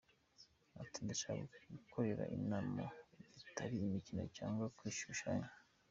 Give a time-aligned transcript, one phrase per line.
[0.83, 2.83] Ati “Ndashaka gukorera Imana
[3.43, 5.49] bitari imikino cyangwa kwishushanya.